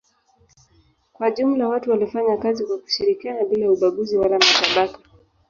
[1.13, 4.99] Kwa jumla watu walifanya kazi kwa kushirikiana bila ubaguzi wala matabaka.